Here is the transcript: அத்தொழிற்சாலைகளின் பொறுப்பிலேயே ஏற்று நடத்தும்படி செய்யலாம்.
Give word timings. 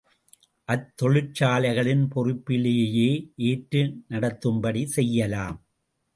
அத்தொழிற்சாலைகளின் 0.69 2.01
பொறுப்பிலேயே 2.15 3.11
ஏற்று 3.49 3.83
நடத்தும்படி 4.07 4.83
செய்யலாம். 4.97 5.59